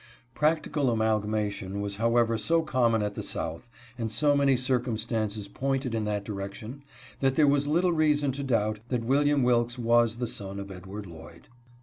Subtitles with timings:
[0.33, 3.69] Practical amalgamation was how ever so common at the South,
[3.99, 6.81] and so many circumstances pointed in that direction,
[7.19, 11.05] that there was little reason to doubt that William Wilks was the son of Edward
[11.05, 11.49] Lloyd.